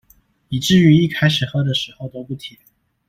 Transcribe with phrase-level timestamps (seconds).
[0.49, 2.57] 以至於一開始喝的時候都不甜